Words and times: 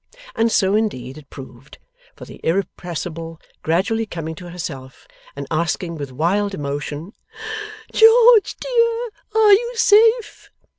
And 0.35 0.51
so, 0.51 0.73
indeed, 0.73 1.19
it 1.19 1.29
proved, 1.29 1.77
for 2.15 2.25
the 2.25 2.41
Irrepressible 2.43 3.39
gradually 3.61 4.07
coming 4.07 4.33
to 4.33 4.49
herself; 4.49 5.07
and 5.35 5.45
asking 5.51 5.93
with 5.97 6.11
wild 6.11 6.55
emotion, 6.55 7.13
'George 7.93 8.55
dear, 8.59 9.09
are 9.35 9.51
you 9.51 9.73
safe? 9.75 10.49